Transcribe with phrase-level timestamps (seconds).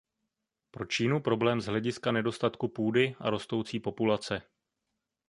[0.71, 4.41] Pro Čínu problém z hlediska nedostatku půdy a rostoucí populace.